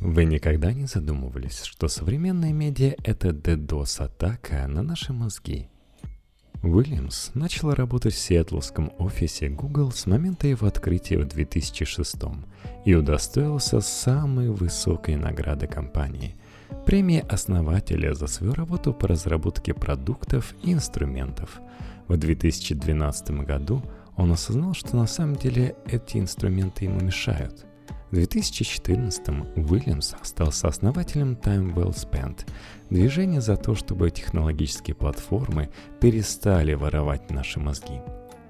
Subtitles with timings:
[0.00, 5.68] Вы никогда не задумывались, что современная медиа— это DDoS-атака на наши мозги?
[6.62, 12.16] Уильямс начал работать в сиэтлском офисе Google с момента его открытия в 2006
[12.86, 16.34] и удостоился самой высокой награды компании–
[16.86, 21.60] премии основателя за свою работу по разработке продуктов и инструментов.
[22.08, 23.82] В 2012 году
[24.16, 27.66] он осознал, что на самом деле эти инструменты ему мешают–
[28.10, 32.46] в 2014-м Уильямс стал сооснователем Time Well Spent,
[32.90, 38.00] движение за то, чтобы технологические платформы перестали воровать наши мозги.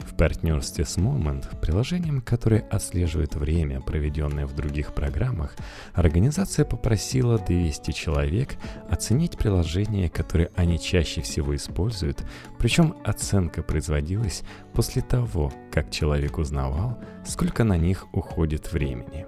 [0.00, 5.54] В партнерстве с Moment, приложением, которое отслеживает время, проведенное в других программах,
[5.94, 8.56] организация попросила 200 человек
[8.90, 12.24] оценить приложения, которые они чаще всего используют,
[12.58, 14.42] причем оценка производилась
[14.72, 19.26] после того, как человек узнавал, сколько на них уходит времени.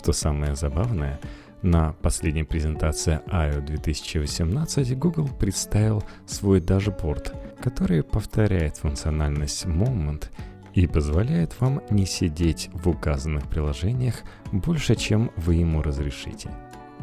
[0.00, 1.20] Что самое забавное,
[1.60, 3.60] на последней презентации I.O.
[3.60, 10.24] 2018 Google представил свой дашборд, который повторяет функциональность Moment
[10.72, 16.50] и позволяет вам не сидеть в указанных приложениях больше, чем вы ему разрешите.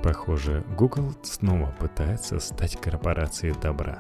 [0.01, 3.99] Похоже, Google снова пытается стать корпорацией добра.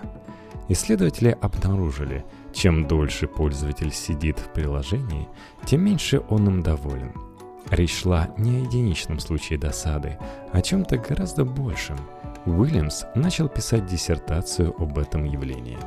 [0.69, 5.27] Исследователи обнаружили, чем дольше пользователь сидит в приложении,
[5.67, 7.13] тем меньше он им доволен–
[7.71, 10.17] Речь шла не о единичном случае досады,
[10.53, 11.97] а о чем-то гораздо большем.
[12.45, 15.77] Уильямс начал писать диссертацию об этом явлении.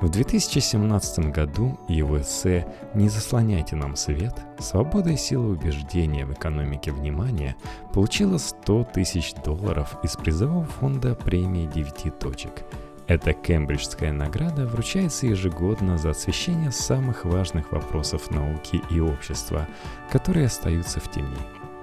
[0.00, 4.34] В 2017 году его эссе «Не заслоняйте нам свет.
[4.58, 7.56] Свобода и сила убеждения в экономике внимания»
[7.94, 12.64] получила 100 тысяч долларов из призового фонда премии «Девяти точек»,
[13.08, 19.66] эта кембриджская награда вручается ежегодно за освещение самых важных вопросов науки и общества,
[20.12, 21.38] которые остаются в тени.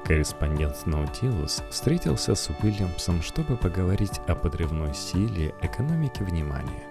[0.05, 6.83] Корреспондент Наутилус встретился с Уильямсом, чтобы поговорить о подрывной силе экономики внимания.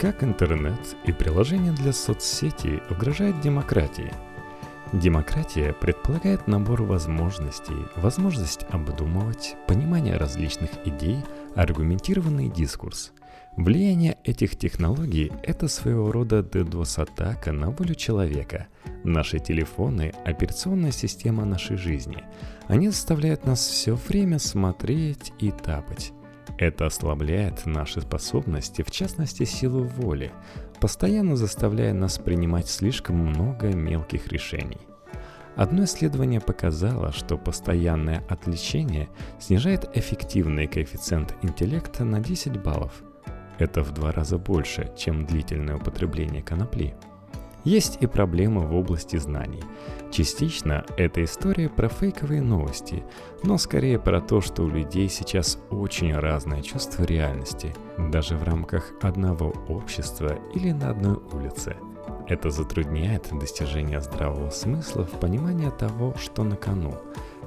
[0.00, 4.12] Как интернет и приложения для соцсетей угрожают демократии?
[4.92, 13.12] Демократия предполагает набор возможностей, возможность обдумывать, понимание различных идей, аргументированный дискурс–
[13.56, 18.68] Влияние этих технологий– это своего рода DDoS-атака на волю человека.
[19.04, 22.24] Наши телефоны– операционная система нашей жизни.
[22.66, 26.12] Они заставляют нас все время смотреть и тапать.
[26.56, 30.32] Это ослабляет наши способности, в частности силу воли,
[30.80, 34.80] постоянно заставляя нас принимать слишком много мелких решений.
[35.56, 43.02] Одно исследование показало, что постоянное отвлечение снижает эффективный коэффициент интеллекта на 10 баллов–
[43.58, 46.94] это в два раза больше, чем длительное употребление конопли.
[47.64, 49.62] Есть и проблемы в области знаний.
[50.10, 53.04] Частично это история про фейковые новости,
[53.44, 58.92] но скорее про то, что у людей сейчас очень разное чувство реальности, даже в рамках
[59.00, 61.76] одного общества или на одной улице.
[62.28, 66.96] Это затрудняет достижение здравого смысла в понимании того, что на кону,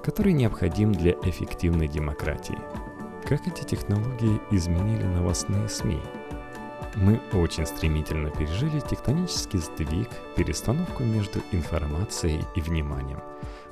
[0.04, 2.58] который необходим для эффективной демократии.
[3.28, 6.00] Как эти технологии изменили новостные СМИ?
[6.96, 13.20] Мы очень стремительно пережили тектонический сдвиг, перестановку между информацией и вниманием.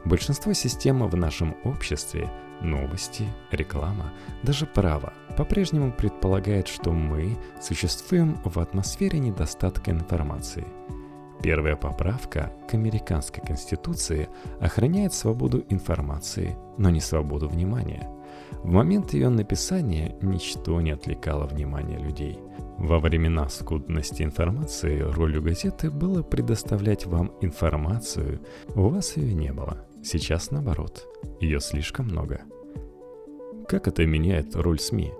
[0.05, 2.31] Большинство систем в нашем обществе,
[2.61, 4.11] новости, реклама,
[4.41, 10.65] даже право, по-прежнему предполагает, что мы существуем в атмосфере недостатка информации.
[11.43, 18.09] Первая поправка к американской конституции охраняет свободу информации, но не свободу внимания–
[18.63, 22.39] в момент ее написания ничто не отвлекало внимание людей.
[22.77, 28.39] Во времена скудности информации ролью газеты было предоставлять вам информацию,
[28.75, 29.85] у вас ее не было.
[30.01, 31.05] Сейчас наоборот,
[31.41, 32.41] ее слишком много.
[33.67, 35.11] Как это меняет роль СМИ?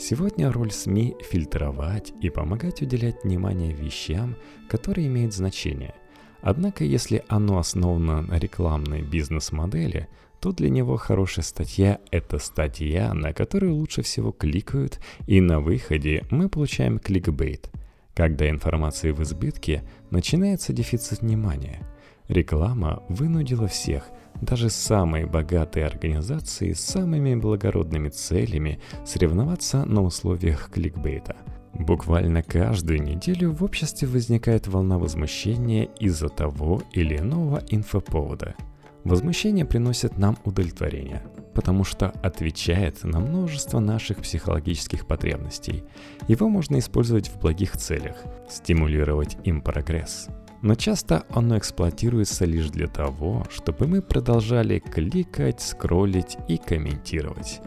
[0.00, 4.36] Сегодня роль СМИ– фильтровать и помогать уделять внимание вещам,
[4.68, 5.92] которые имеют значение.
[6.40, 10.08] Однако, если оно основано на рекламной бизнес-модели,
[10.40, 16.24] то для него хорошая статья– это статья, на которую лучше всего кликают, и на выходе
[16.30, 17.68] мы получаем кликбейт.
[18.14, 21.84] Когда информации в избытке, начинается дефицит внимания.
[22.28, 24.04] Реклама вынудила всех,
[24.40, 31.36] даже самые богатые организации с самыми благородными целями, соревноваться на условиях кликбейта–
[31.74, 38.56] Буквально каждую неделю в обществе возникает волна возмущения из-за того или иного инфоповода–
[39.08, 41.22] Возмущение приносит нам удовлетворение,
[41.54, 45.84] потому что отвечает на множество наших психологических потребностей.
[46.26, 48.16] Его можно использовать в благих целях,
[48.50, 50.28] стимулировать им прогресс.
[50.62, 57.60] Но часто оно эксплуатируется лишь для того, чтобы мы продолжали кликать, скроллить и комментировать.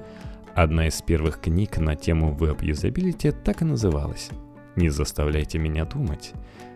[0.55, 4.29] Одна из первых книг на тему веб-юзабилити так и называлась
[4.75, 6.33] «Не заставляйте меня думать».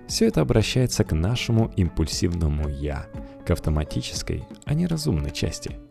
[0.08, 3.08] Все это обращается к нашему импульсивному «я»,
[3.46, 5.80] к автоматической, а не разумной части–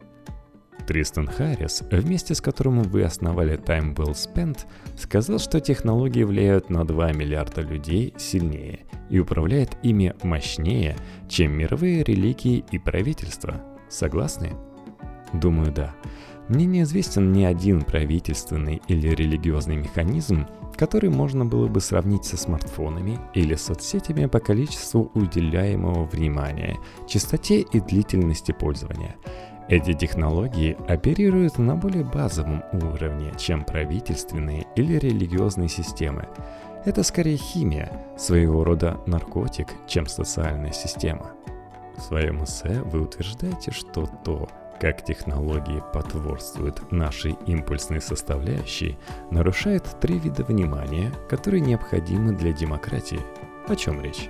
[0.86, 4.60] Тристан Харрис, вместе с которым вы основали Time Well Spent,
[4.96, 10.96] сказал, что технологии влияют на 2 миллиарда людей сильнее и управляют ими мощнее,
[11.28, 13.62] чем мировые религии и правительства.
[13.88, 14.52] Согласны?
[15.32, 15.94] Думаю, да.
[16.48, 20.46] Мне неизвестен ни один правительственный или религиозный механизм,
[20.76, 26.76] который можно было бы сравнить со смартфонами или соцсетями по количеству уделяемого внимания,
[27.08, 29.16] частоте и длительности пользования–
[29.68, 36.28] эти технологии оперируют на более базовом уровне, чем правительственные или религиозные системы.
[36.84, 41.32] Это скорее химия, своего рода наркотик, чем социальная система.
[41.96, 44.48] В своем эссе вы утверждаете, что то,
[44.80, 48.98] как технологии потворствуют нашей импульсной составляющей,
[49.30, 53.20] нарушает три вида внимания, которые необходимы для демократии.
[53.66, 54.28] О чем речь?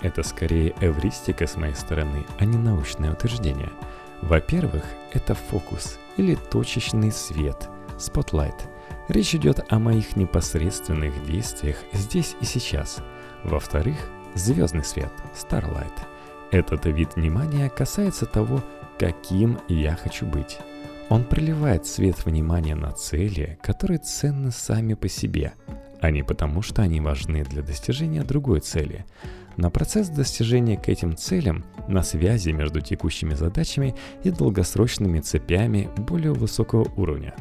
[0.00, 3.70] Это скорее эвристика с моей стороны, а не научное утверждение–
[4.22, 7.68] во-первых, это фокус или точечный свет,
[7.98, 8.68] spotlight.
[9.08, 12.98] Речь идет о моих непосредственных действиях здесь и сейчас.
[13.44, 13.96] Во-вторых,
[14.34, 15.92] звездный свет, starlight.
[16.50, 18.62] Этот вид внимания касается того,
[18.98, 20.58] каким я хочу быть.
[21.08, 25.54] Он приливает свет внимания на цели, которые ценны сами по себе,
[26.00, 29.04] а не потому, что они важны для достижения другой цели
[29.60, 36.32] на процесс достижения к этим целям, на связи между текущими задачами и долгосрочными цепями более
[36.32, 37.34] высокого уровня.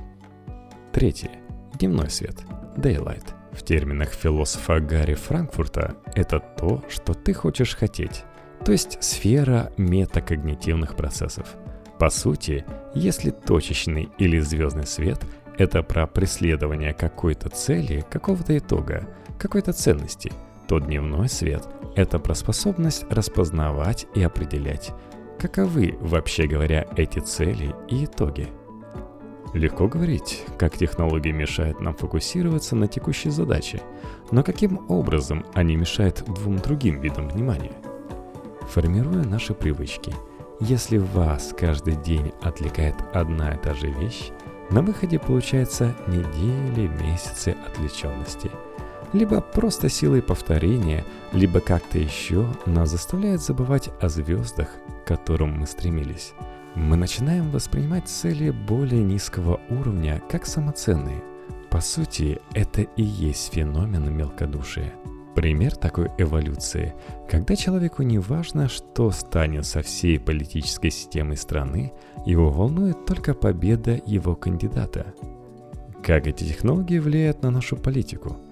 [0.91, 1.31] Третье.
[1.79, 2.35] Дневной свет.
[2.75, 3.23] Daylight.
[3.53, 8.23] В терминах философа Гарри Франкфурта это то, что ты хочешь хотеть,
[8.65, 11.55] то есть сфера метакогнитивных процессов.
[11.99, 15.19] По сути, если точечный или звездный свет–
[15.57, 19.07] это про преследование какой-то цели, какого-то итога,
[19.37, 20.31] какой-то ценности,
[20.69, 24.91] то дневной свет это про способность распознавать и определять,
[25.39, 28.47] каковы, вообще говоря, эти цели и итоги.
[29.55, 33.81] Легко говорить, как технологии мешают нам фокусироваться на текущей задаче,
[34.29, 37.73] но каким образом они мешают двум другим видам внимания?
[38.69, 40.13] Формируя наши привычки,
[40.59, 44.29] если вас каждый день отвлекает одна и та же вещь,
[44.69, 48.51] на выходе получается недели, месяцы отвлеченности–
[49.13, 51.03] либо просто силой повторения,
[51.33, 54.69] либо как-то еще нас заставляет забывать о звездах,
[55.03, 56.33] к которым мы стремились.
[56.75, 61.23] Мы начинаем воспринимать цели более низкого уровня как самоценные.
[61.69, 64.93] По сути, это и есть феномен мелкодушия.
[65.35, 66.93] Пример такой эволюции,
[67.29, 71.93] когда человеку не важно, что станет со всей политической системой страны,
[72.25, 75.13] его волнует только победа его кандидата.
[76.03, 78.37] Как эти технологии влияют на нашу политику–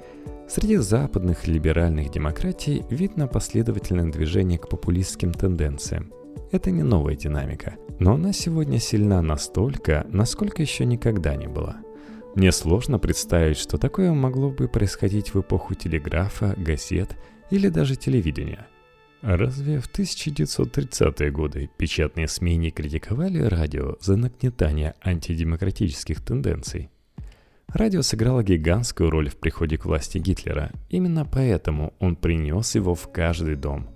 [0.49, 6.13] Среди западных либеральных демократий видно последовательное движение к популистским тенденциям.
[6.53, 11.81] Это не новая динамика, но она сегодня сильна настолько, насколько еще никогда не была.
[12.35, 17.17] Мне сложно представить, что такое могло бы происходить в эпоху телеграфа, газет
[17.51, 18.67] или даже телевидения.
[19.21, 26.89] Разве в 1930-е годы печатные СМИ не критиковали радио за нагнетание антидемократических тенденций?
[27.73, 30.71] Радио сыграло гигантскую роль в приходе к власти Гитлера.
[30.89, 33.89] Именно поэтому он принес его в каждый дом.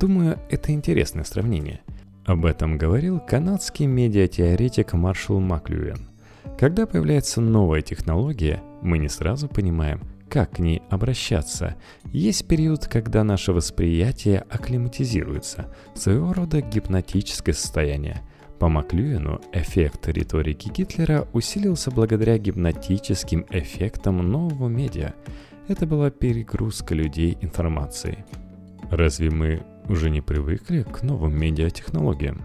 [0.00, 1.82] Думаю, это интересное сравнение.
[2.24, 6.08] Об этом говорил канадский медиатеоретик Маршал Маклюэн.
[6.58, 11.76] Когда появляется новая технология, мы не сразу понимаем, как к ней обращаться.
[12.06, 18.20] Есть период, когда наше восприятие акклиматизируется, своего рода гипнотическое состояние–
[18.62, 25.14] по Маклюину эффект риторики Гитлера усилился благодаря гипнотическим эффектам нового медиа.
[25.66, 28.18] Это была перегрузка людей информацией.
[28.88, 32.42] Разве мы уже не привыкли к новым медиатехнологиям?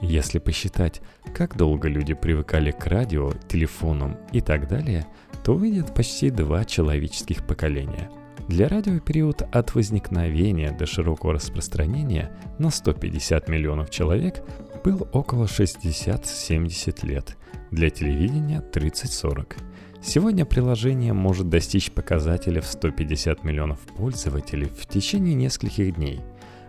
[0.00, 1.00] Если посчитать,
[1.32, 5.06] как долго люди привыкали к радио, телефонам и так далее,
[5.44, 8.10] то выйдет почти два человеческих поколения.
[8.48, 14.44] Для радио период от возникновения до широкого распространения на 150 миллионов человек
[14.86, 17.36] был около 60-70 лет,
[17.72, 19.56] для телевидения 30-40.
[20.00, 26.20] Сегодня приложение может достичь показателя в 150 миллионов пользователей в течение нескольких дней.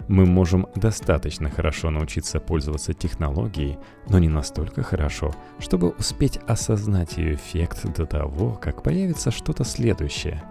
[0.07, 3.77] Мы можем достаточно хорошо научиться пользоваться технологией,
[4.09, 10.41] но не настолько хорошо, чтобы успеть осознать ее эффект до того, как появится что-то следующее.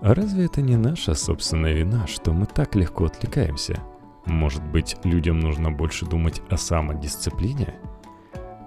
[0.00, 3.78] А разве это не наша собственная вина, что мы так легко отвлекаемся?
[4.26, 7.74] Может быть, людям нужно больше думать о самодисциплине?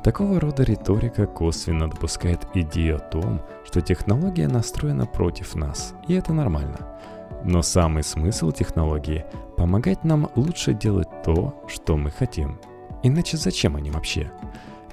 [0.03, 6.33] Такого рода риторика косвенно допускает идею о том, что технология настроена против нас, и это
[6.33, 7.00] нормально.
[7.45, 9.25] Но самый смысл технологии–
[9.57, 12.60] помогать нам лучше делать то, что мы хотим.
[13.01, 14.31] Иначе зачем они вообще?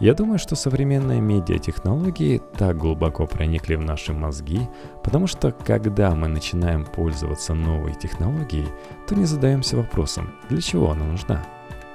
[0.00, 4.66] Я думаю, что современные медиатехнологии так глубоко проникли в наши мозги,
[5.04, 8.68] потому что когда мы начинаем пользоваться новой технологией,
[9.06, 11.44] то не задаемся вопросом, для чего она нужна.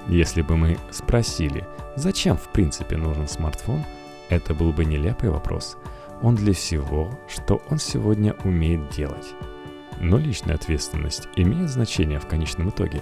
[0.08, 3.84] Если бы мы спросили, зачем в принципе нужен смартфон,
[4.30, 5.76] это был бы нелепый вопрос.
[6.22, 9.34] Он для всего, что он сегодня умеет делать.
[10.00, 13.02] Но личная ответственность имеет значение в конечном итоге.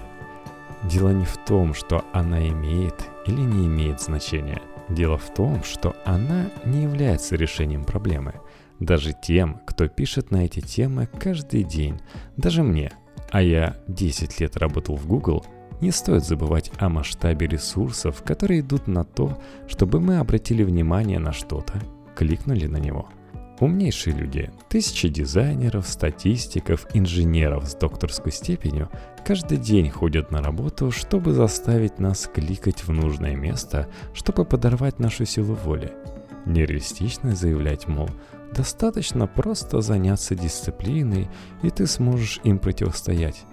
[0.84, 2.96] Дело не в том, что она имеет
[3.26, 4.62] или не имеет значения–
[4.94, 8.36] Дело в том, что она не является решением проблемы.
[8.80, 12.00] Даже тем, кто пишет на эти темы каждый день,
[12.38, 12.92] даже мне,
[13.32, 15.46] а я 10 лет работал в Google,
[15.82, 21.34] не стоит забывать о масштабе ресурсов, которые идут на то, чтобы мы обратили внимание на
[21.34, 21.82] что-то,
[22.16, 23.10] кликнули на него–
[23.60, 28.90] Умнейшие люди, тысячи дизайнеров, статистиков, инженеров с докторской степенью
[29.26, 35.26] каждый день ходят на работу, чтобы заставить нас кликать в нужное место, чтобы подорвать нашу
[35.26, 35.94] силу воли.
[36.46, 38.10] Нереалистично заявлять, мол,
[38.54, 41.30] достаточно просто заняться дисциплиной,
[41.62, 43.44] и ты сможешь им противостоять.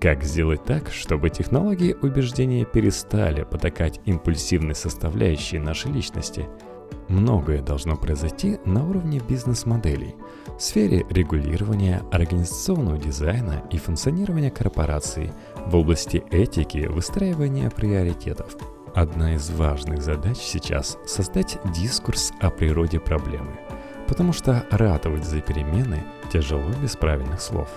[0.00, 6.46] Как сделать так, чтобы технологии убеждения перестали потакать импульсивной составляющей нашей личности–
[7.08, 10.14] Многое должно произойти на уровне бизнес-моделей,
[10.58, 15.32] в сфере регулирования, организационного дизайна и функционирования корпораций,
[15.66, 18.56] в области этики, выстраивания приоритетов.
[18.94, 23.58] Одна из важных задач сейчас– создать дискурс о природе проблемы,
[24.06, 27.68] потому что ратовать за перемены тяжело без правильных слов.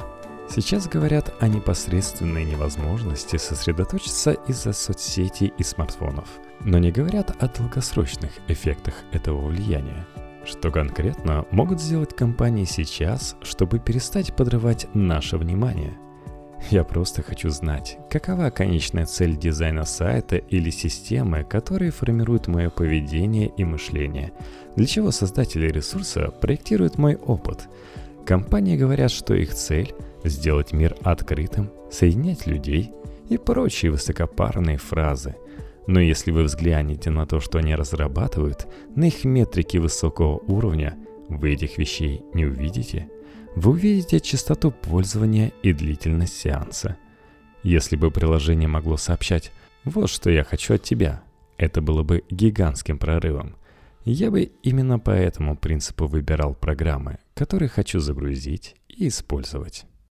[0.50, 6.27] Сейчас говорят о непосредственной невозможности сосредоточиться из-за соцсетей и смартфонов–
[6.62, 10.06] но не говорят о долгосрочных эффектах этого влияния.
[10.46, 15.98] Что конкретно могут сделать компании сейчас, чтобы перестать подрывать наше внимание?
[16.72, 23.51] Я просто хочу знать, какова конечная цель дизайна сайта или системы, которые формируют мое поведение
[23.56, 24.32] и мышление.
[24.75, 27.68] Для чего создатели ресурса проектируют мой опыт?
[28.25, 29.94] Компании говорят, что их цель–
[30.27, 32.91] сделать мир открытым, соединять людей
[33.29, 35.36] и прочие высокопарные фразы–
[35.88, 40.98] но если вы взглянете на то, что они разрабатывают, на их метрики высокого уровня,
[41.29, 43.10] вы этих вещей не увидите.
[43.55, 46.98] Вы увидите частоту пользования и длительность сеанса.
[47.63, 49.51] Если бы приложение могло сообщать
[49.86, 51.24] «Вот что я хочу от тебя»,
[51.57, 53.55] это было бы гигантским прорывом.
[54.03, 59.86] Я бы именно по этому принципу выбирал программы, которые хочу загрузить и использовать.